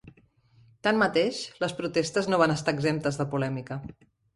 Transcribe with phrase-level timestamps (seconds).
[0.87, 3.85] Tanmateix, les protestes no van estar exemptes de polèmica.